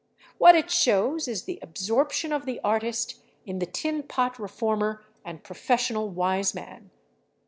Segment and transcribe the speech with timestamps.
[0.39, 5.43] What it shows is the absorption of the artist in the tin pot reformer and
[5.43, 6.89] professional wise man.